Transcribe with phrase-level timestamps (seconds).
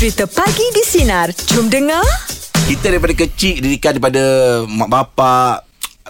[0.00, 1.28] Cerita Pagi di Sinar.
[1.52, 2.00] Jom dengar.
[2.64, 4.22] kita daripada kecil didikan daripada
[4.64, 5.66] mak bapak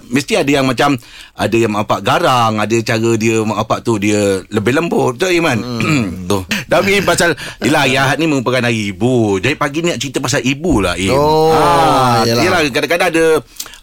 [0.07, 0.95] mesti ada yang macam
[1.35, 5.35] ada yang mak bapak garang ada cara dia mak bapak tu dia lebih lembut betul
[5.35, 6.05] Iman hmm.
[6.31, 7.33] tu tapi pasal
[7.65, 10.95] yelah hari Ahad ni merupakan hari ibu jadi pagi ni nak cerita pasal ibu lah
[10.95, 11.17] Im.
[11.17, 12.43] Oh, ah, yelah.
[12.45, 13.25] yelah kadang-kadang ada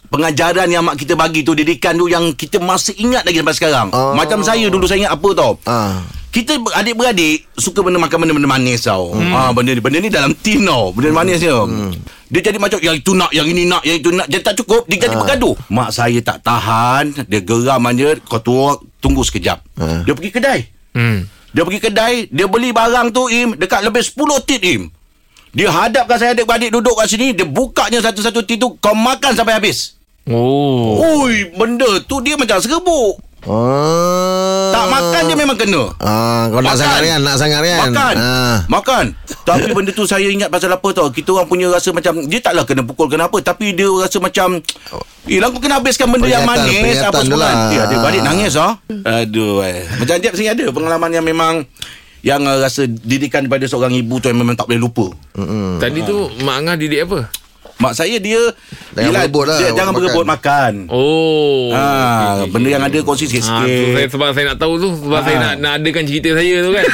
[0.06, 3.86] pengajaran yang mak kita bagi tu didikan tu yang kita masih ingat lagi sampai sekarang
[3.92, 4.14] Oh.
[4.14, 6.00] macam saya dulu saya ingat apa tau Ah.
[6.38, 9.10] Kita adik-beradik suka benda makan benda-benda manis tau.
[9.10, 9.34] Hmm.
[9.34, 10.94] Ah benda ni benda ni dalam tin tau.
[10.94, 11.58] Benda manis dia.
[11.58, 11.90] Hmm.
[12.30, 14.28] Dia jadi macam yang itu nak, yang ini nak, yang itu nak.
[14.30, 15.56] Jadi tak cukup, dia jadi bergaduh.
[15.72, 19.58] Mak saya tak tahan, dia geram aja, kau tua tunggu sekejap.
[19.80, 20.04] Ah.
[20.04, 20.60] Dia pergi kedai.
[20.92, 21.24] Hmm.
[21.56, 24.92] Dia pergi kedai, dia beli barang tu Im dekat lebih 10 tit Im.
[25.56, 29.56] Dia hadapkan saya adik-beradik duduk kat sini, dia bukanya satu-satu tit tu kau makan sampai
[29.56, 29.96] habis.
[30.28, 31.24] Oh.
[31.24, 33.24] Ui, benda tu dia macam serbuk.
[33.40, 34.70] Ah.
[34.70, 35.82] Tak makan dia memang kena.
[35.96, 36.76] Ah, kau nak Makan.
[36.76, 37.20] sangat kan?
[37.20, 37.78] Nak sangat kan?
[37.84, 38.56] Makan Ah.
[38.66, 39.04] Makan
[39.42, 42.64] Tapi benda tu saya ingat pasal apa tau Kita orang punya rasa macam Dia taklah
[42.64, 44.58] kena pukul kenapa Tapi dia rasa macam
[45.24, 47.68] Yelah kau kena habiskan benda yang manis Apa semua tu kan lah.
[47.68, 48.76] Dia ada balik nangis ah.
[48.90, 49.86] Aduh eh.
[49.94, 51.54] Macam Jeb sini ada Pengalaman yang memang
[52.20, 55.78] Yang uh, rasa didikan daripada seorang ibu tu Yang memang tak boleh lupa Mm-mm.
[55.78, 57.30] Tadi tu Mak Angah didik apa?
[57.78, 58.42] Mak saya dia
[58.92, 59.98] Jangan berebut lah, dia, Jangan makan.
[60.00, 61.70] berebut makan Oh.
[61.70, 64.74] Ah, Okey, okey, benda yang ada kongsi Ha, tu sikit-sikit saya, sebab saya nak tahu
[64.76, 65.22] tu Sebab Ah.
[65.22, 66.84] saya nak, nak adakan cerita saya tu kan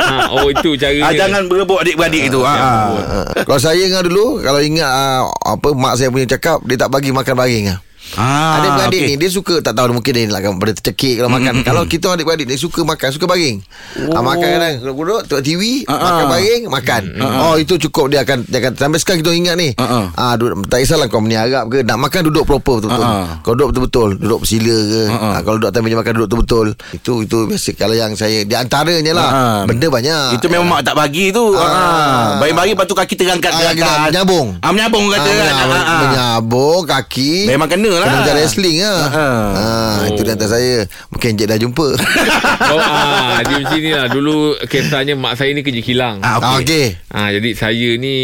[0.00, 2.56] ha, Oh itu caranya ah, Jangan berebut adik-beradik itu ah.
[2.56, 6.90] Ah, Kalau saya ingat dulu Kalau ingat ah, Apa mak saya punya cakap Dia tak
[6.90, 7.78] bagi makan baring ah.
[8.12, 9.08] Ah, Adik-beradik okey.
[9.08, 12.44] ni Dia suka Tak tahu mungkin dia nak pada tercekik Kalau makan Kalau kita adik-beradik
[12.44, 13.64] Dia suka makan Suka baring
[14.04, 14.20] oh.
[14.20, 16.28] Makan kadang Duduk tengok TV Ah, Makan ah.
[16.28, 17.02] baring Makan
[17.40, 20.60] Oh itu cukup Dia akan, dia akan Sampai sekarang kita ingat ni Ah, ah, duduk,
[20.66, 23.26] Tak kisahlah kau meniarap ke Nak makan duduk proper betul-betul Ah, ah.
[23.40, 25.30] Kau duduk betul-betul Duduk bersila ke Ah, ah.
[25.30, 28.54] ah, Kalau duduk atas meja makan Duduk betul-betul Itu itu biasa Kalau yang saya Di
[28.54, 29.60] antaranya lah Ah.
[29.64, 31.54] Benda banyak Itu memang mak tak bagi tu.
[31.54, 31.64] Ah.
[31.64, 32.28] Ah.
[32.36, 33.88] Baring-baring lepas tu kaki terangkat Ah, terangkat.
[33.88, 34.46] kita menyambung.
[34.58, 35.44] Ah menyambung kata Ah, kan.
[35.46, 36.00] menyambung, Ah, ah.
[36.02, 38.06] menyambung kaki Memang kena lah.
[38.06, 39.48] Kena macam wrestling lah Ah, ah.
[39.52, 40.74] ah, Itu di atas saya
[41.08, 41.86] Mungkin Encik dah jumpa
[42.72, 44.34] Oh, ah, dia macam ni lah Dulu
[44.64, 46.62] kisahnya mak saya ni kerja kilang Ah, Ah, okey.
[46.62, 48.16] Okey Ah, jadi saya ni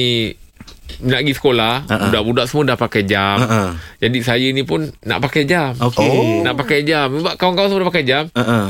[0.98, 2.00] nak pergi sekolah, Ah, ah.
[2.04, 3.38] budak-budak semua dah pakai jam.
[3.38, 3.68] Ah, ah.
[3.98, 5.70] Jadi saya ni pun nak pakai jam.
[5.78, 6.02] Okey.
[6.02, 6.42] Oh.
[6.42, 7.06] Nak pakai jam.
[7.14, 8.66] Sebab kawan-kawan semua dah pakai jam, Ah, ah.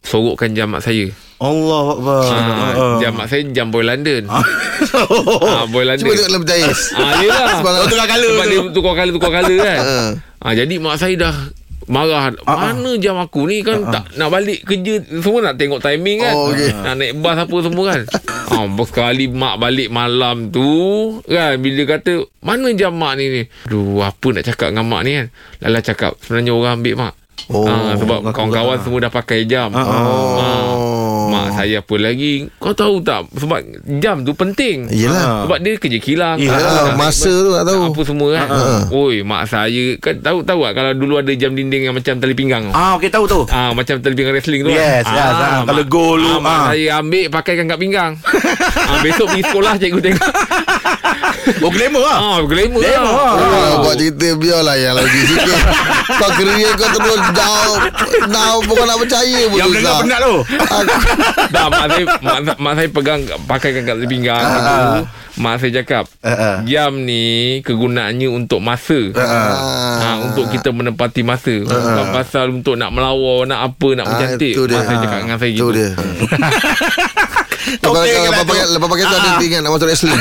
[0.00, 1.10] sorokkan jam mak saya.
[1.38, 2.22] Allah Akbar.
[2.26, 4.26] Ah, jam mak saya jam Boy London.
[4.30, 6.02] ah, Boy London.
[6.02, 7.46] Cuba tengok dalam jais Ah, yelah.
[7.58, 8.50] Sebab Oh, tukar colour Sebab tu.
[8.50, 9.78] dia tukar colour, tukar colour kan.
[10.38, 10.44] Ah.
[10.44, 11.34] ah, jadi mak saya dah
[11.86, 16.20] marah Ah, mana jam aku ni kan tak nak balik kerja semua nak tengok timing
[16.20, 16.68] kan Oh, okey.
[16.70, 18.00] nak naik bas apa semua kan
[18.50, 20.68] ah sekali mak balik malam tu
[21.24, 25.12] kan bila kata mana jam mak ni ni aduh apa nak cakap dengan mak ni
[25.14, 25.26] kan
[25.58, 27.14] lala cakap sebenarnya orang ambil mak
[27.48, 28.82] Oh, ah, sebab kawan-kawan lah.
[28.82, 29.88] semua dah pakai jam Ah, ah.
[29.88, 30.74] Ah,
[31.40, 33.60] mak saya apa lagi kau tahu tak sebab
[33.96, 35.40] jam tu penting Yelah Ah.
[35.44, 37.82] sebab dia kerja kilang Yelah, tak- tak- masa tu tak tahu.
[37.86, 38.82] Apa semua kan Ah.
[38.88, 42.32] Oi mak saya Kan tahu tahu tak Kalau dulu ada jam dinding Yang macam tali
[42.32, 43.40] pinggang Ah, okey tahu tu.
[43.48, 45.14] Ah macam tali pinggang wrestling tu Yes, kan?
[45.14, 45.62] yes, ah.
[45.64, 46.64] Kalau mak- gol tu, ah, mak ah.
[46.68, 48.12] saya ambil pakaikan kat pinggang.
[48.88, 50.26] ah, besok pergi sekolah cikgu tengok.
[51.58, 52.16] Oh, glamour lah.
[52.16, 53.32] ah glamour Glamour lah.
[53.32, 53.70] lah.
[53.70, 55.60] Oh, buat cerita biarlah yang lagi sikit.
[56.10, 57.76] kau kerja kau terus jauh.
[58.26, 59.56] Now bukan nak percaya pun.
[59.56, 60.34] Yang dengar penat tu.
[61.48, 65.04] Dah mak saya mak, mak saya pegang pakaikan kat pinggang tu.
[65.38, 66.58] Mak saya cakap ah.
[66.64, 67.22] jam ni
[67.62, 68.98] kegunaannya untuk masa.
[69.14, 69.54] Ah.
[69.98, 74.52] Ha, untuk kita menepati masa Bukan pasal untuk nak melawar Nak apa Nak Ah, mencantik
[74.52, 74.62] itu.
[74.66, 75.88] Mak saya cakap dengan saya Itu gitu dia.
[77.68, 78.72] Lepas Okey, lepas lah pakai tu.
[78.72, 80.20] lepas pakai tu ada ingat nak masuk wrestling.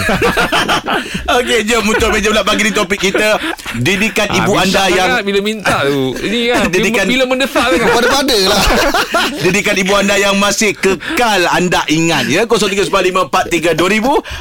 [1.37, 3.29] Okey, jom untuk meja pula pagi ni topik kita.
[3.77, 7.61] Didikan ibu Ah, anda minta yang Bila minta tu Ini kan bila, Didikan- bila mendesak
[7.67, 8.61] sangat Pada-pada lah.
[9.43, 13.29] Didikan ibu anda yang masih kekal anda ingat ya 0395432000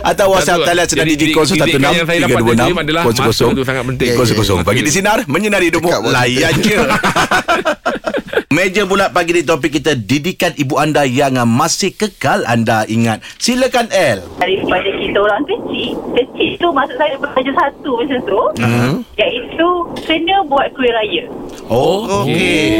[0.06, 3.44] atau WhatsApp talian sedang jadi di didik- didikan yang saya dapat dari Jim adalah masa
[3.46, 4.08] tu sangat penting.
[4.08, 4.64] Ya, ya, ya.
[4.64, 6.78] Bagi di sinar menyinari hidupmu layan je.
[8.48, 13.20] Meja pula pagi ni topik kita didikan ibu anda yang masih kekal anda ingat.
[13.36, 14.20] Silakan L.
[14.36, 18.94] daripada kita orang kecil kecil tu maksud saya belajar satu macam tu Hmm.
[19.14, 19.68] iaitu
[20.02, 21.24] kena buat kuih raya
[21.66, 22.70] Oh, okey.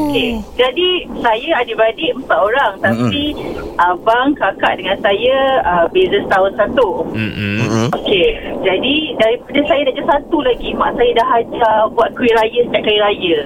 [0.00, 0.30] okay.
[0.54, 0.88] jadi
[1.18, 3.34] saya adik-beradik empat orang tapi
[3.76, 7.88] abang kakak dengan saya uh, beza setahun satu Mm-mm.
[7.92, 8.26] Okey,
[8.60, 12.98] jadi daripada saya darjah satu lagi, mak saya dah ajar buat kuih raya setiap kali
[13.00, 13.38] raya.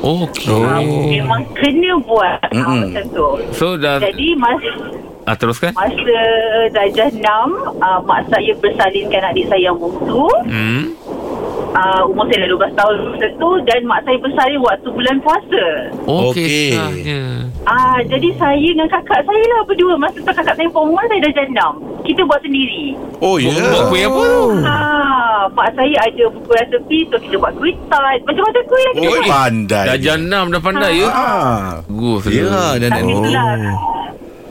[0.00, 2.80] Okey Ah, memang kena buat ah, Mm-mm.
[2.88, 3.28] macam tu.
[3.52, 4.70] So dah Jadi masa
[5.24, 6.18] ah, Teruskan masa
[6.70, 7.48] darjah enam,
[7.78, 10.26] uh, mak saya bersalinkan adik saya yang bungsu.
[10.44, 10.96] Hmm.
[11.70, 15.64] uh, umur saya dah 12 tahun masa tu dan mak saya bersalin waktu bulan puasa.
[16.04, 16.74] Oh, Okey.
[17.62, 21.32] Ah, jadi saya dengan kakak saya lah berdua masa tu kakak saya perempuan saya dah
[21.34, 21.72] jandam.
[22.00, 22.96] Kita buat sendiri.
[23.20, 23.52] Oh ya.
[23.52, 24.42] Buat kuih apa tu?
[24.58, 24.69] Ah,
[25.60, 28.20] mak saya ada buku resepi so kita buat kuih tart.
[28.24, 29.28] Macam-macam kuih lah kita Oh buat.
[29.28, 29.84] pandai.
[29.84, 31.08] Dah jenam dah pandai ya?
[31.10, 31.64] Ah.
[31.84, 33.52] Bagus Ya, dan Tapi itulah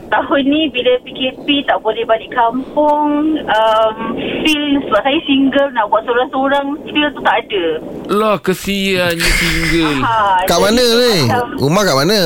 [0.08, 3.10] Tahun ni bila PKP tak boleh balik kampung
[3.40, 3.96] um,
[4.40, 7.64] Feel sebab saya single nak buat seorang-seorang Feel tu tak ada
[8.08, 9.98] Lah kesiannya single.
[10.00, 11.14] ha, Kat mana ni?
[11.24, 12.20] macam Rumah kat mana?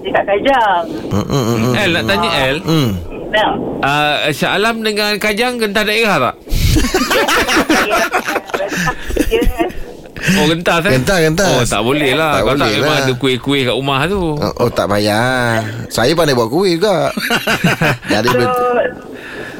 [0.00, 1.74] Dekat Kajang Hmm, hmm, hmm, hmm.
[1.74, 2.56] El nak tanya El.
[2.62, 2.90] Hmm.
[3.30, 3.52] Nah,
[3.84, 6.34] Uh, Syah Alam dengan Kajang gentah daerah tak?
[10.24, 10.92] Oh gentas eh?
[10.96, 11.48] Gentas, gentas.
[11.52, 12.32] Oh tak boleh lah.
[12.34, 13.04] Tak Kalau tak boleh memang lah.
[13.04, 14.20] ada kuih-kuih kat rumah tu.
[14.32, 15.60] Oh, oh tak payah
[15.92, 17.12] Saya pandai buat kuih juga
[18.08, 18.78] Jadi So, betul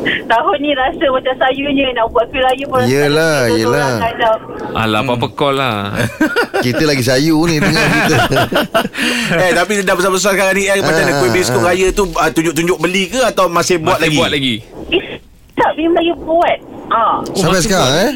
[0.05, 3.88] tahun ni rasa macam sayunya nak buat kuih raya pun Yelah, yelah.
[4.73, 5.93] Alah apa-apa call lah.
[6.65, 8.17] Kita lagi sayu ni Dengar kita
[9.35, 12.29] eh tapi dah besar-besar sekarang ni eh, macam mana Ah, kuih biskut raya tu ah,
[12.29, 14.17] tunjuk-tunjuk beli ke atau masih buat Masih lagi?
[14.17, 14.55] buat lagi.
[14.91, 15.05] Eh,
[15.55, 16.59] tak memang buat
[16.94, 18.12] Ah, Sampai masih sekarang eh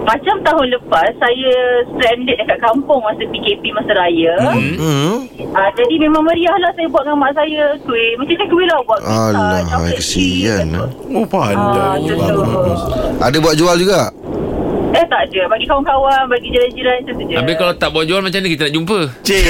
[0.00, 1.52] Macam tahun lepas Saya
[1.92, 4.74] stranded dekat kampung Masa PKP masa raya Hmm.
[4.80, 5.16] Hmm.
[5.48, 8.12] Ah, jadi memang meriah lah saya buat dengan mak saya kuih.
[8.20, 9.64] Macam-macam kuih lah buat Alah
[9.96, 10.88] Kesian eh.
[11.08, 11.80] Oh pandai.
[11.80, 12.76] Ah, betul.
[13.16, 14.12] Ada buat jual juga
[14.98, 15.40] Eh tak ada.
[15.46, 17.36] Bagi kawan-kawan, bagi jiran-jiran macam tu je.
[17.38, 18.98] Habis kalau tak buat jual macam mana kita nak jumpa?
[19.22, 19.42] Cik.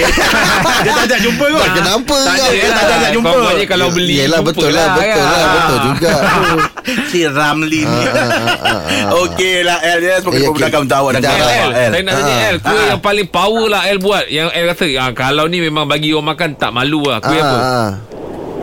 [0.85, 1.69] Dia tak nak jumpa kot.
[1.73, 2.49] Kenapa Tak kau?
[2.49, 3.29] ada, dia tak nak jumpa.
[3.29, 5.49] Kau buatnya kalau beli Yelah betul lah Betul lah kan?
[5.57, 6.13] Betul juga
[7.11, 8.01] Si Ramli ni.
[8.05, 9.21] Ah, ah, ah.
[9.25, 9.99] Okey lah El.
[10.05, 10.49] Ya, semoga okey.
[10.53, 12.35] memudahkan untuk awak saya nak tanya.
[12.49, 14.67] El Kuih yang paling power lah El buat Yang El
[15.01, 17.59] ah, Kalau ni memang bagi orang makan Tak malu lah Kuih apa?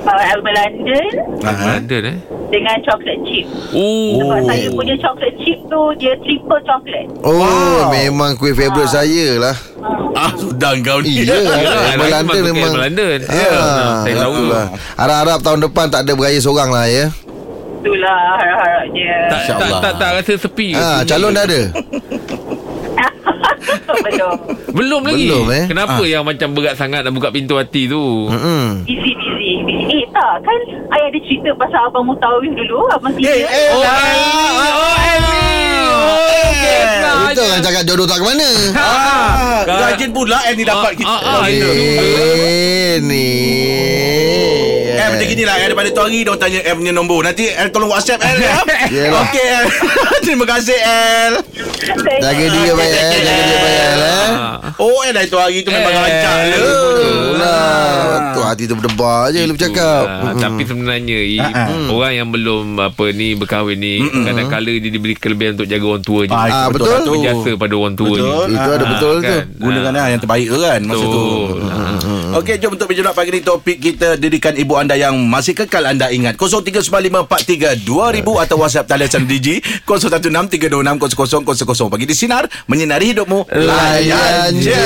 [0.05, 1.11] Uh, Alba London.
[1.41, 3.45] London eh dengan chocolate chip.
[3.73, 7.09] Oh, Sebab saya punya chocolate chip tu, dia triple chocolate.
[7.19, 7.89] Oh Wow.
[7.89, 9.55] memang kuih favourite saya lah
[10.13, 11.25] Ah, sudah kau ni.
[11.25, 12.71] Alba lagi London memang.
[13.27, 14.39] Ya Ah, saya tahu.
[14.45, 14.65] lah.
[14.95, 17.05] Harap-harap tahun depan Tak ada beraya seorang lah ya
[17.77, 19.09] Itulah harap-harapnya.
[19.27, 20.67] tak, tak, tak, tak rasa sepi?
[20.71, 21.61] Ah, Calon dah ada
[24.05, 24.35] Belum.
[24.71, 25.65] Belum lagi Belum, eh?
[25.65, 28.29] Kenapa yang macam berat sangat Nak buka pintu hati tu.
[28.85, 29.94] Busy, busy, busy.
[30.15, 30.59] Eh tak, kan
[30.89, 32.87] ayah ada cerita pasal Abang Mutawif dulu.
[32.87, 33.35] Abang Eh, Tiga.
[33.35, 33.99] eh, Oh lah.
[35.03, 35.43] El ni
[35.83, 37.43] Oh Oh nah, Itu je.
[37.45, 41.03] orang cakap jodoh tak ke mana Ah, rajin pula El ni dapat Ah, kita.
[41.05, 41.51] ah, ah, Okey.
[41.51, 41.67] itu.
[43.03, 44.64] Eh
[44.95, 47.19] ni Eh macam gini lah El daripada tu hari Diorang tanya El punya nombor.
[47.21, 48.53] Nanti El tolong whatsapp El ya?
[48.95, 49.21] Yelah.
[49.21, 49.65] Okey El
[50.25, 51.33] Terima kasih El
[52.17, 53.93] Jaga dia baik eh Jaga dia baik eh.
[54.25, 54.55] Ah.
[54.77, 58.31] Oh El dari tu hari tu memang El, lancar le Betul lah.
[58.31, 60.03] Tu hati tu berdebar je Lu bercakap.
[60.07, 65.53] Ah, Tapi sebenarnya Ah, Orang yang belum Apa ni Berkahwin ni Kadang-kala dia diberi kelebihan
[65.53, 66.31] Untuk jaga orang tua je.
[66.31, 66.87] Ah, itu Ah, betul.
[66.87, 66.99] betul.
[67.01, 67.11] tu.
[67.15, 68.21] Berjasa pada orang tua je.
[68.47, 69.25] Itu ada Ah, betul tu.
[69.25, 69.43] kan?
[69.55, 71.05] Gunakan lah yang terbaik tu kan Masa tu.
[71.05, 71.59] Betul.
[72.35, 76.13] Okey jom untuk berjumpa pagi ni Topik kita Didikan ibu anda yang Masih kekal anda
[76.13, 79.57] ingat 0395432000 Atau WhatsApp talian Digi
[79.89, 84.85] 0163260000 Pagi di Sinar Menyinari hidupmu Layan je.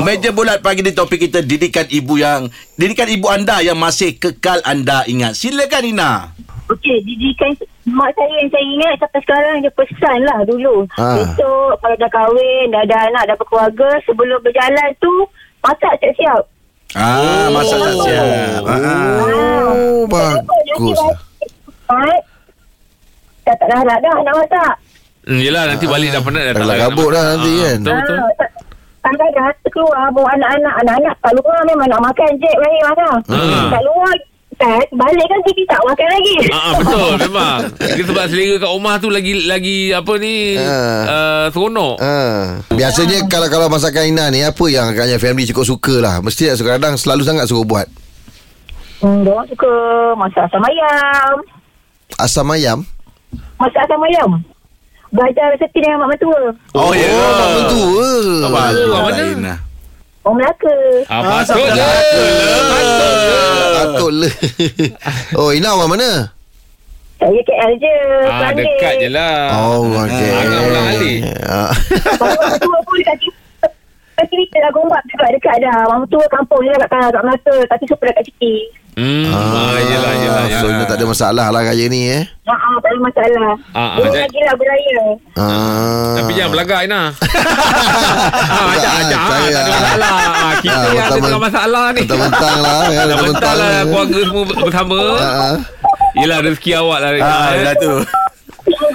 [0.00, 2.48] Meja bulat pagi ni topik kita Didikan ibu yang
[2.80, 6.12] Didikan ibu anda Yang masih kekal anda ingat Silakan Ina
[6.70, 7.50] Okey, didikan
[7.90, 10.86] mak saya yang saya ingat sampai sekarang dia pesan lah dulu.
[10.94, 11.18] Ha.
[11.18, 15.10] Besok kalau dah kahwin, dah ada anak, dah berkeluarga, sebelum berjalan tu,
[15.66, 16.46] masak siap-siap.
[16.92, 19.22] Ah, Masak tak siap ah.
[19.22, 20.98] Oh Bagus?
[23.40, 24.72] Dah tak harap dah nak masak.
[25.20, 27.60] Hmm, yelah nanti balik dah penat dah Dah tak lah nak kabut dah nanti Ah,
[27.60, 27.76] kan.
[27.78, 28.54] Betul betul Ah, tak-
[29.00, 30.74] Kadang-kadang keluar bawa anak-anak.
[30.78, 33.16] Anak-anak kat luar memang nak makan je Rahim lah.
[33.28, 33.68] Ah.
[33.70, 34.12] Kat luar
[34.60, 36.34] kan, balik kan kita tak makan lagi.
[36.46, 37.58] Ah, ah, betul memang.
[37.80, 41.00] Dia sebab selera kat rumah tu lagi lagi apa ni Ah.
[41.08, 41.96] uh, seronok.
[41.96, 42.14] Ha.
[42.68, 46.14] Biasanya kalau kalau masakan Ina ni apa yang agaknya family cukup suka lah.
[46.20, 47.88] Mesti kadang selalu sangat suruh buat.
[49.00, 49.72] Hmm, dia orang suka
[50.14, 51.34] masak asam ayam.
[52.20, 52.78] Asam ayam.
[53.56, 54.30] Masak asam ayam.
[55.10, 56.40] Belajar resepi dengan mak mentua.
[56.76, 58.08] Oh ya Oh, mak mentua.
[58.46, 59.04] Apa tu Orang
[59.40, 59.54] mana?
[60.20, 60.74] Orang Melaka.
[61.08, 61.88] Ah, Ah, patut je.
[62.68, 63.38] Patut je.
[63.72, 64.28] Patut le.
[65.32, 66.10] Oh, Ina orang mana?
[67.16, 67.94] Saya KL je.
[68.28, 69.36] Ah, dekat je lah.
[69.60, 70.30] Oh, okey.
[70.32, 71.18] Angan ulang alik.
[71.44, 71.72] Ah.
[72.16, 73.16] Baru mak mentua pun dekat
[74.26, 74.42] sini.
[74.42, 75.78] Dekat sini dah gombak juga dekat dah.
[75.86, 77.56] Mak mentua kampung je kat, kat Melaka.
[77.66, 78.56] Tapi super dekat Ciki.
[78.90, 80.84] Hmm, ah, yelah, yelah, So, yelah.
[80.84, 82.26] Tak ada masalah lah raya ni eh.
[82.42, 83.54] Ha, ah, tak ada masalah.
[83.70, 85.00] Ah, ah, jadi- lagi lah beraya.
[85.38, 86.14] Ah.
[86.18, 87.02] Tapi jangan belagak Ina.
[88.50, 89.16] ah, ajak, ajak.
[89.16, 90.12] Ah, Saya- tak ada masalah.
[90.20, 92.00] Ah, kita Ah, yang ada mentang- tengah masalah ni.
[92.02, 92.76] Mentang-mentang lah.
[92.76, 94.98] kan, Dah Mentang-mentang mentang lah keluarga semua bersama.
[94.98, 95.54] Ah, ah.
[96.18, 97.10] Yelah rezeki awak lah.
[97.16, 97.92] Ah, dah tu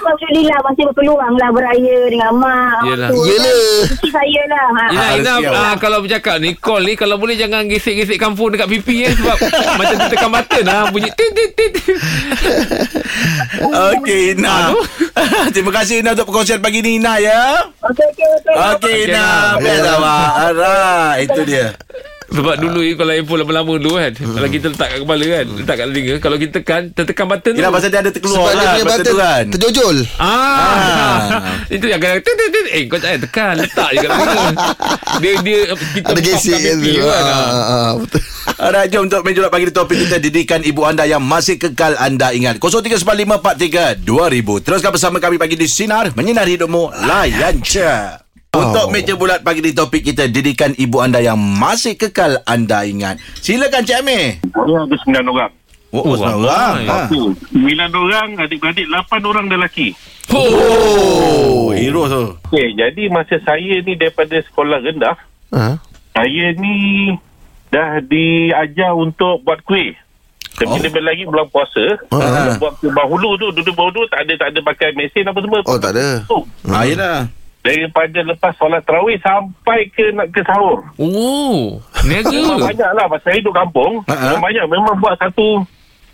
[0.07, 2.77] Alhamdulillah masih berpeluang lah beraya dengan mak.
[2.85, 3.09] Yelah.
[3.09, 3.55] Tu, Yelah.
[3.81, 4.65] Rezeki saya lah.
[4.67, 4.83] Ha.
[4.85, 5.63] Ina, Ah, Ina rezeki awak.
[5.63, 9.38] ah, kalau bercakap ni call ni kalau boleh jangan gesek-gesek kampung dekat pipi eh sebab
[9.79, 11.74] macam tu tekan button ah bunyi tit tit tit.
[13.89, 14.75] Okey Ina
[15.53, 18.53] Terima kasih Ina Untuk perkongsian pagi ni Ina ya Okey, okey, okey.
[18.53, 19.59] Okey Okey, Ina Ina.
[19.59, 21.67] Best awak Alright Itu dia
[22.25, 25.75] Sebab dulu ni kalau handphone lama-lama dulu kan Kalau kita letak kat kepala kan Letak
[25.75, 28.58] kat telinga Kalau kita tekan Tertekan button tu Ina pasal dia ada terkeluar Sebab dia
[28.58, 29.96] lah punya Button kan terjojol.
[30.15, 30.34] Ah,
[30.65, 31.20] Ah.
[31.75, 32.65] Itu yang kadang tit, tit, tit.
[32.72, 34.48] Eh kau tak payah tekan Letak je kat telinga
[35.15, 35.60] Dia dia
[35.94, 36.91] Kita Ada gesek kan tu.
[36.96, 37.63] kan, Ah, ah.
[37.70, 38.22] ah, Betul.
[38.63, 42.32] Alright jom untuk menjawab pagi ni topik kita Didikan ibu anda yang masih kekal anda
[42.32, 44.01] ingat 0395432000
[44.62, 48.25] Teruskan bersama kami pagi di Sinar Menyinari hidupmu Layan je
[48.57, 53.19] untuk meja bulat pagi di topik kita Didikan ibu anda yang masih kekal anda ingat
[53.35, 55.51] Silakan Cik Amir Saya ada sembilan orang.
[55.89, 57.07] Oh, Oh, oh orang ha.
[57.07, 59.95] Tu, Sembilan orang, adik-beradik, lapan orang lelaki.
[60.27, 65.15] Oh Hero tu Okey, jadi masa saya ni daripada sekolah rendah,
[65.50, 65.79] Ah.
[66.12, 67.12] saya ni
[67.69, 69.95] dah diajar untuk buat kuih.
[70.51, 70.79] Tapi Oh.
[70.79, 72.55] lebih lagi bulan puasa, Ah.
[72.55, 75.59] buat kuih bahulu tu, duduk bahulu tak ada tak ada pakai mesin apa semua.
[75.63, 76.24] Oh tak ada.
[76.25, 77.27] Tu, Ah, yelah
[77.65, 80.86] daripada lepas solat tarawih sampai ke nak ke sahur.
[81.01, 83.93] Oh Memang Niaga banyak lah Pasal saya duduk kampung.
[84.05, 85.65] Memang banyak Memang buat satu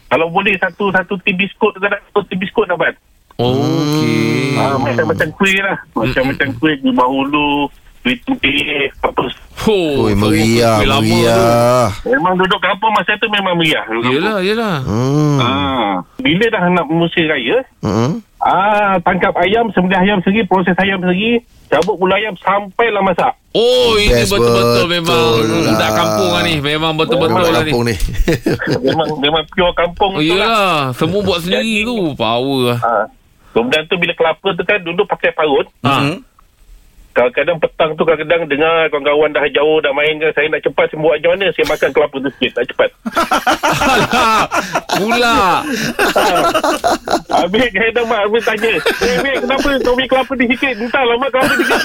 [0.08, 2.96] Kalau boleh satu Satu tin biskut Kadang satu tin biskut dapat
[3.36, 5.77] Okey Ah, macam-macam kuih lah.
[5.91, 7.65] Macam-macam kuih di Bahulu,
[8.03, 9.25] kuih tempeh, apa.
[9.65, 11.89] Oh, Oi meriah, meriah.
[12.05, 13.81] Memang duduk kampung masa tu memang meriah.
[13.89, 15.39] Yelah yelah Hmm.
[15.39, 18.22] Ah, bila dah nak musim raya, Hmm.
[18.41, 23.33] Ah tangkap ayam, sembelih ayam sendiri, proses ayam sendiri, cabut bulu ayam sampailah masak.
[23.51, 25.63] Oh ini Best betul-betul betul memang lah.
[25.67, 27.95] Budak kampung lah ni Memang betul-betul lah ni kampung ni.
[28.88, 30.39] memang memang pure kampung Oh tu lah.
[30.39, 33.05] yelah Semua buat sendiri tu Power lah Ah.
[33.51, 35.67] Kemudian tu bila kelapa tu kan dulu pakai parut.
[35.83, 36.00] Ah.
[36.00, 36.24] Hmm.
[37.12, 40.32] Kadang-kadang petang tu kadang-kadang dengar kawan-kawan dah jauh dah main kan.
[40.32, 41.46] Saya nak cepat saya buat macam mana.
[41.51, 42.51] Saya makan kelapa tu sikit.
[42.56, 42.89] Nak cepat.
[44.91, 45.63] Pula
[47.34, 51.30] Habis kadang mak Habis tanya Eh Mek kenapa kau beli kelapa ni sikit Entahlah mak
[51.32, 51.82] kelapa ni sikit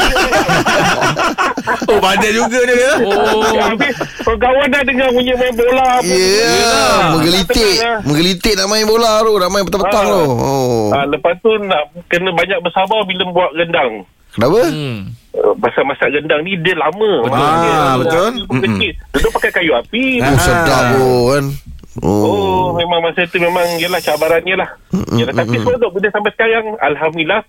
[1.91, 2.93] Oh pandai juga dia ya.
[3.01, 3.95] Oh Habis
[4.27, 6.99] kawan dah dengar bunyi main bola apa Ya, yeah.
[7.15, 7.75] menggelitik.
[7.81, 7.99] Lah.
[8.05, 10.13] Menggelitik nak main bola tu, nak main petang-petang Ah.
[10.13, 10.23] tu.
[10.29, 10.87] Oh.
[10.93, 13.93] Ah, lepas tu nak kena banyak bersabar bila buat rendang.
[14.37, 14.61] Kenapa?
[14.69, 14.99] hmm.
[15.33, 17.13] Uh, pasal masak rendang ni dia lama.
[17.25, 17.33] Betul.
[17.33, 18.29] Dia, Ah, dia, betul.
[18.37, 18.93] dia kecil.
[19.13, 20.05] Duduk pakai kayu api.
[20.19, 21.45] Oh, sedap pun kan.
[21.97, 22.65] Oh, Oh.
[22.73, 24.69] memang masa tu memang yelah cabarannya lah.
[25.11, 27.41] Yalah, tapi sebab tu bila sampai sekarang Alhamdulillah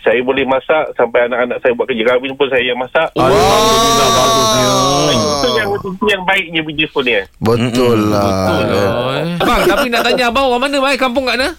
[0.00, 3.08] saya boleh masak sampai anak-anak saya buat kerja kahwin pun saya yang masak.
[3.12, 3.20] Oh.
[3.20, 4.66] Alhamdulillah bagusnya.
[5.10, 7.12] Itu yang itu yang baiknya bisnes pun ni.
[7.38, 8.24] Betul lah.
[8.24, 9.24] Betul lah eh.
[9.38, 11.52] Abang tapi nak tanya Abang orang mana Mai kampung kat mana Ah,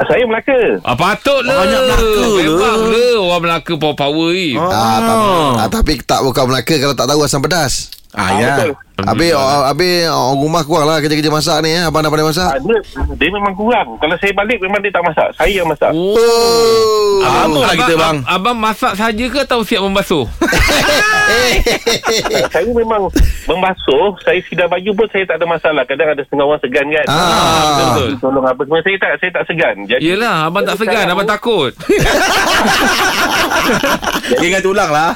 [0.00, 0.78] Saya Melaka.
[0.80, 2.76] Ah patut lah Banyak Melaka Memang lah.
[2.86, 7.20] lah Orang Melaka power-power ni Ah, tapi, ah, tapi tak bukan Melaka kalau tak tahu
[7.20, 7.90] asam pedas.
[8.12, 8.54] Ah ya.
[8.56, 8.70] betul.
[8.98, 11.86] Habis oh, habis orang rumah kurang lah kerja-kerja masak ni eh.
[11.86, 12.50] Abang dah pandai masak.
[12.50, 12.78] Ah, dia,
[13.14, 13.94] dia memang kurang.
[13.96, 15.28] Kalau saya balik memang dia tak masak.
[15.38, 15.94] Saya yang masak.
[15.94, 17.22] Oh Oh.
[17.22, 18.16] Abang lah kita bang.
[18.24, 20.26] Abang masak saja ke atau siap membasuh?
[22.48, 23.10] saya memang
[23.44, 25.82] membasuh, saya sidar baju pun saya tak ada masalah.
[25.84, 27.06] Kadang ada setengah orang segan kan.
[27.06, 27.94] Ah.
[27.94, 28.10] betul.
[28.18, 29.76] Tolong apa semua saya tak saya tak segan.
[29.86, 31.72] Jadi Yelah abang tak segan sekarang- Abang takut
[34.38, 35.10] Ingat ulang lah.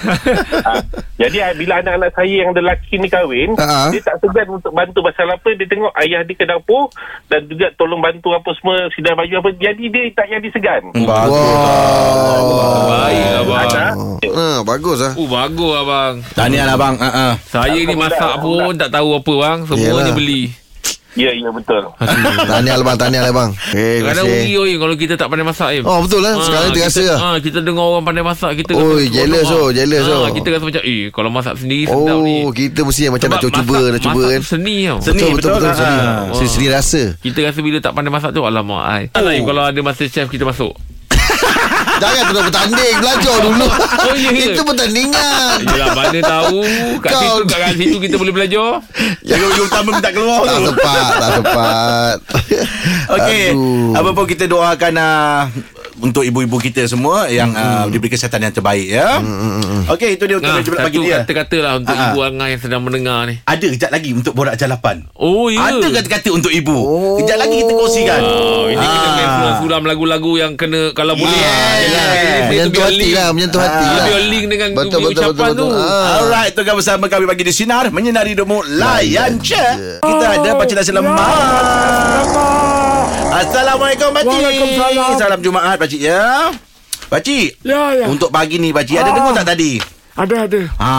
[0.65, 0.81] ah,
[1.17, 3.88] jadi ah, bila anak-anak saya yang lelaki ni kahwin, Ah.
[3.88, 6.93] dia tak segan untuk bantu pasal apa dia tengok ayah dia ke dapur
[7.33, 9.50] dan juga tolong bantu apa semua sidar baju apa.
[9.57, 10.83] Jadi dia tak jadi segan.
[11.09, 11.25] Wah.
[12.93, 13.85] Baik abang Ada.
[14.33, 15.12] Ah, bagus lah.
[15.17, 16.95] Oh bagus abang Tahniah lah bang.
[17.00, 17.33] Ha ah.
[17.49, 20.05] Saya ni masak pun tak tahu apa bang Semua Yelah.
[20.09, 20.43] ni beli
[21.12, 21.85] Ya, ya betul.
[22.42, 23.50] Tahniah lah bang, tahniah lah bang.
[23.71, 25.85] Eh, Kadang rugi oi kalau kita tak pandai masak Im.
[25.85, 26.40] Oh, betul lah.
[26.40, 27.19] Sekarang Ah, terasa kita, lah.
[27.21, 29.69] ah, kita dengar orang pandai masak kita Oi, rasa jealous oh, ah.
[29.71, 30.28] jealous Ah, oh.
[30.33, 33.52] Kita rasa macam Eh kalau masak sendiri sedap ni Oh, kita mesti macam nak cuba,
[33.52, 34.40] masak- nak cuba masak kan.
[34.42, 35.61] Seni tau Seni, betul, betul, betul.
[35.61, 35.97] betul, seni.
[36.33, 37.02] Seni, seni rasa.
[37.21, 39.02] Kita rasa bila tak pandai masak tu Alamak ai.
[39.12, 39.21] Oh.
[39.21, 39.45] Oh.
[39.45, 40.73] Kalau ada master chef kita masuk
[42.03, 43.67] Jangan tu dah bertanding, belajar dulu.
[44.03, 44.43] Oh, ya ke?
[44.49, 45.57] Itu pertandingan.
[45.63, 46.59] Yelah mana tahu
[46.99, 48.83] Kat Kau- situ kat, kat situ kita boleh belajar
[49.23, 50.65] Jaga baju utama minta keluar Tak tu.
[50.69, 52.17] tepat, tak tepat.
[53.13, 53.47] Okey.
[53.93, 55.41] Apa pun kita doakan uh,
[56.03, 59.23] untuk ibu-ibu kita semua yang uh, diberi kesihatan yang terbaik ya.
[59.89, 61.23] Okey, itu dia untuk Nah, satu pagi dia.
[61.23, 62.09] kata-kata lah Untuk Ah, ah.
[62.09, 65.07] ibu Angah yang sedang mendengar ni Ada kejap lagi untuk borak jalapan.
[65.13, 66.77] Oh ya Ada kata-kata untuk ibu.
[67.17, 68.21] Kejap lagi kita kongsikan.
[68.21, 69.15] Oh, ini kita Ah.
[69.15, 71.47] main suram lagu-lagu yang kena kalau boleh ah,
[71.79, 71.89] Yes.
[71.89, 74.05] dia- dia Menyentuh hati lah, menyentuh hati Ah, lah.
[74.05, 75.67] biar link dengan Betul, betul, ucapan betul, tu.
[75.69, 75.81] betul.
[75.81, 76.17] Ah.
[76.17, 79.67] Alright, tukar bersama kami pagi di Sinar Menyinari hidupmu Layan je
[79.99, 81.17] Kita ada Pakcik Nasi Lemak
[83.33, 85.17] Assalamualaikum Pakcik Waalaikumsalam.
[85.17, 86.49] Salam Jumaat Pakcik ya
[87.09, 88.07] Pakcik Ya, ya.
[88.09, 89.15] Untuk pagi ni pakcik Ada Ah.
[89.15, 89.73] dengar tak tadi
[90.13, 90.61] Ada, ada.
[90.77, 90.93] Ha,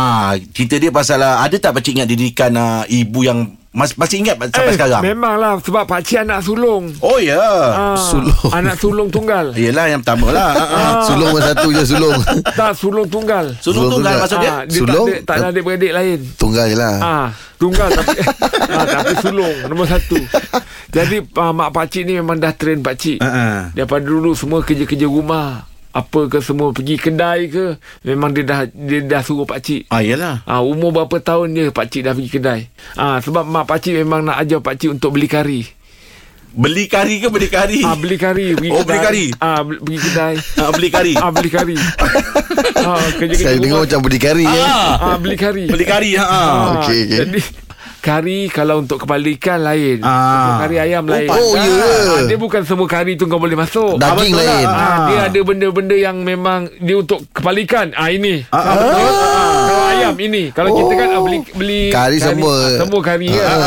[0.49, 4.37] cerita dia pasal ah, ada tak pakcik ingat didikan uh, ibu yang mas, masih ingat
[4.39, 5.01] sampai Eh, sekarang?
[5.01, 6.93] Memanglah sebab pakcik anak sulung.
[6.99, 7.41] Oh ya.
[7.73, 8.51] Ah, Sulung.
[8.53, 9.49] Anak sulung tunggal.
[9.59, 10.51] Yelah yang pertama lah.
[10.51, 10.81] Ha, ha.
[11.09, 12.15] Sulung pun satu je sulung.
[12.53, 13.49] Tak sulung tunggal.
[13.57, 14.21] Sulung Sulung tunggal tunggal.
[14.21, 14.51] maksud dia?
[14.51, 15.07] Ah, dia Sulung?
[15.09, 16.19] tak ada, tak ada adik-beradik lain.
[16.37, 16.95] Tunggal je lah.
[17.01, 18.17] Ah, tunggal tapi
[18.69, 20.17] ah, tapi sulung nombor satu.
[20.87, 23.17] Jadi ah, mak pakcik ni memang dah train pakcik.
[23.19, 23.45] Ha, ha.
[23.73, 25.65] Daripada dulu semua kerja-kerja rumah.
[25.93, 29.85] Apa ke semua pergi kedai ke memang dia dah dia dah suruh pakcik.
[29.87, 30.41] Ah yelah.
[30.43, 32.61] Ah umur berapa tahun je pakcik dah pergi kedai.
[32.93, 35.61] Ah sebab mak pakcik memang nak ajar pakcik untuk beli kari.
[36.53, 37.81] Beli kari ke beli kari?
[37.81, 38.89] Ah beli kari pergi Oh, kedai.
[38.89, 39.25] beli kari.
[39.37, 40.35] Ah beli, pergi kedai.
[40.53, 41.13] Ah, beli kari.
[41.13, 41.75] ah beli kari.
[42.77, 44.61] ah kerja-kerja Saya dengar macam berdikari ya.
[44.61, 45.65] Ah, ah beli kari.
[45.65, 46.09] beli kari.
[46.13, 46.25] Ha.
[46.25, 46.37] ha.
[46.41, 47.17] Ah, Okey, okey.
[47.21, 47.39] Jadi
[48.03, 50.03] kari kalau untuk kepala ikan lain.
[50.03, 50.11] Ah.
[50.35, 51.29] Untuk kari ayam lain.
[51.31, 51.63] Oh, ya.
[51.63, 53.95] Ah, dia bukan semua kari tu kau boleh masuk.
[53.95, 54.67] Daging lain.
[54.67, 54.75] lah.
[54.75, 54.97] Ah, Ah.
[55.07, 57.95] dia ada benda-benda yang memang dia untuk kepala ikan.
[57.95, 58.43] Ah ini.
[58.51, 58.75] Ah, ah.
[58.75, 58.83] Kalau
[60.03, 60.43] ayam ini.
[60.49, 62.53] Kalau kita kan ah, beli beli Kari semua.
[62.53, 63.57] ah, semua kari kan.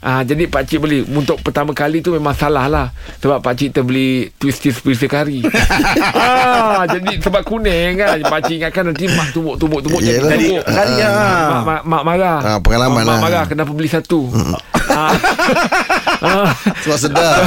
[0.00, 0.20] Ah.
[0.22, 2.86] jadi pak cik beli untuk pertama kali tu memang salah lah.
[3.18, 5.40] Sebab pak cik terbeli twisty-twisty kari.
[6.16, 8.18] ah, jadi sebab kuning kan.
[8.20, 10.30] Pak cik ingatkan nanti mak tumbuk-tumbuk-tumbuk jadi Yelah.
[10.32, 10.62] tumbuk.
[10.64, 11.12] Kari, ah.
[11.46, 12.38] Mak, mak, mak marah.
[12.40, 13.20] Ah, pengalaman mak, mak lah.
[13.20, 14.28] marah kenapa beli satu.
[14.90, 15.12] ah.
[16.24, 16.50] ah.
[16.80, 17.38] Sebab sedap.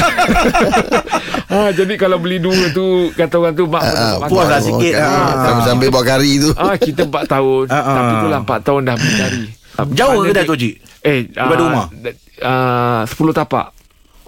[1.54, 4.68] ah, jadi kalau beli dua tu kata orang tu mak Ah, mak- puas lah mak-
[4.68, 4.94] sikit.
[4.96, 5.32] Oh, Ah.
[5.44, 6.50] Sambil-sambil buat kari tu.
[6.54, 7.96] Ah kita 4 tahun Ah, ah.
[7.96, 9.44] Tapi tu lah 4 tahun dah beli kari
[9.98, 10.74] Jauh ke dah tu cik?
[11.01, 11.86] Eh Daripada rumah?
[12.41, 13.67] uh, 10 tapak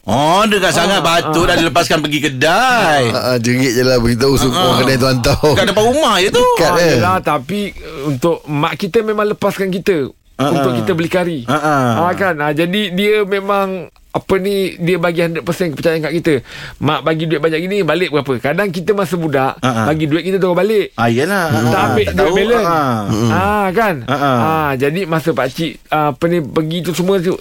[0.09, 3.13] Oh dekat sangat batu dah dilepaskan pergi kedai.
[3.13, 5.37] Ah, ah, jerit je lah beritahu uh, orang kedai tu hantar.
[5.37, 6.41] Dekat depan rumah je tu.
[6.41, 6.71] Dekat.
[6.71, 6.93] ah, eh.
[6.97, 10.75] yelah, Tapi uh, Untuk mak kita memang lepaskan kita Ah, Untuk ah.
[10.81, 12.09] kita beli kari Ah, ah.
[12.09, 16.33] ah, kan ah, Jadi dia memang apa ni dia bagi 100% kepercayaan kat kita
[16.81, 19.85] mak bagi duit banyak gini balik berapa kadang kita masa budak ah.
[19.85, 21.53] bagi duit kita terus balik Ah yelah.
[21.69, 22.65] tak ambil Tak duit balance.
[22.65, 23.01] Ah.
[23.29, 23.95] Ah kan.
[24.09, 24.69] Ah, ah.
[24.73, 27.37] Jadi masa pak cik apa ni pergi tu semua tu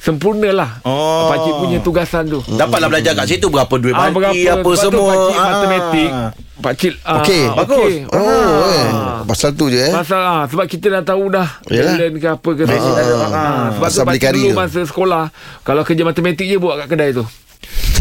[0.00, 0.70] sempurna lah.
[0.82, 1.28] Oh.
[1.28, 2.40] Pak cik punya tugasan tu.
[2.48, 5.04] Dapatlah belajar kat situ berapa duit Ah, baki apa Sebab tu semua.
[5.06, 5.44] Pak cik Ah.
[5.46, 6.10] matematik.
[6.58, 7.42] Pak cik ah, Okey.
[7.54, 7.92] Bagus.
[8.10, 8.20] Oh,
[8.66, 8.88] eh.
[8.90, 9.20] Ah.
[9.22, 9.88] Pasal tu je eh.
[9.90, 12.80] Pasal ah, sebab kita dah tahu dah talent ke apa ke Ah, ada.
[12.80, 13.68] ah, Ah, ah.
[13.70, 14.56] sebab tu Pasal pak beli cik kari dulu tu.
[14.58, 15.24] masa sekolah
[15.62, 17.24] kalau kerja matematik je buat kat kedai tu.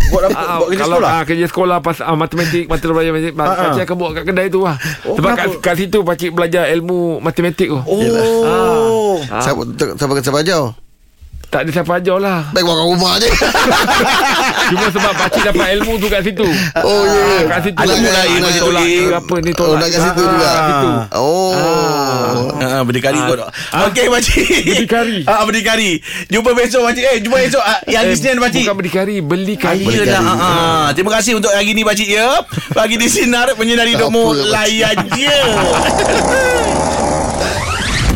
[0.10, 1.12] Buat, apa, Ah, buat kerja kalau sekolah.
[1.12, 3.56] ah, kerja sekolah pas ah, matematik mata pelajaran matematik Ah, ah.
[3.56, 4.76] pak cik akan buat kat kedai tu lah.
[5.06, 5.62] Oh, sebab kat, kenapa?
[5.62, 7.80] kat situ pak cik belajar ilmu matematik tu.
[7.80, 9.19] Oh.
[9.23, 9.39] Ah.
[9.39, 9.62] Siapa
[9.93, 10.63] siapa siapa ajar?
[11.49, 13.29] Tak ada siapa ajar lah Baik buat kat rumah je.
[14.69, 16.45] Cuma sebab pakcik dapat ilmu tu kat situ
[16.79, 17.17] Oh, ya.
[17.17, 19.99] Ah, Kat situ Ada Nak- mulai nak- tolak ke apa ni Oh, tolak nak kat
[19.99, 20.51] situ Ah, juga.
[20.62, 20.89] situ.
[21.12, 22.53] Oh.
[22.55, 23.25] Ah, berdikari Ah.
[23.25, 23.39] kot.
[23.83, 24.45] Okey makcik.
[24.45, 25.17] Berdikari.
[25.31, 25.91] Ah berdikari.
[26.27, 27.03] Jumpa besok makcik.
[27.03, 28.63] Eh jumpa esok ah, yang Eh, Isnin makcik.
[28.63, 30.88] Bukan berdikari Beli Ah, kari Yelah ah, ah.
[30.93, 34.49] Terima kasih untuk hari ni Pakcik ya Pagi di Sinar Menyinari hidupmu Pakcik.
[34.49, 35.33] Layan je